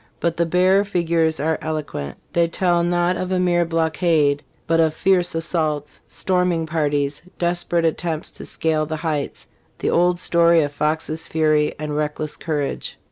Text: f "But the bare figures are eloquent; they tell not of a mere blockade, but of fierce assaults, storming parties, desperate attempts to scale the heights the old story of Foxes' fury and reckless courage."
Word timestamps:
f 0.01 0.05
"But 0.19 0.37
the 0.37 0.47
bare 0.47 0.83
figures 0.83 1.39
are 1.39 1.59
eloquent; 1.61 2.17
they 2.33 2.47
tell 2.47 2.83
not 2.83 3.15
of 3.17 3.31
a 3.31 3.39
mere 3.39 3.65
blockade, 3.65 4.41
but 4.65 4.79
of 4.79 4.95
fierce 4.95 5.35
assaults, 5.35 6.01
storming 6.07 6.65
parties, 6.65 7.21
desperate 7.37 7.85
attempts 7.85 8.31
to 8.31 8.45
scale 8.47 8.87
the 8.87 8.95
heights 9.05 9.45
the 9.77 9.91
old 9.91 10.17
story 10.17 10.63
of 10.63 10.71
Foxes' 10.71 11.27
fury 11.27 11.75
and 11.77 11.95
reckless 11.95 12.35
courage." 12.35 12.97